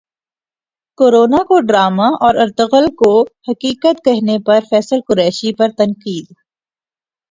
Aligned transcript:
corona 0.97 1.41
کو 1.49 1.59
drama 1.67 2.07
اور 2.21 2.35
Ertugrul 2.43 2.89
کو 2.95 3.11
حقیقت 3.49 4.03
کہنے 4.05 4.37
پر 4.45 4.59
فیصل 4.69 4.99
قریشی 5.07 5.53
پر 5.55 5.69
تنقید 5.77 6.33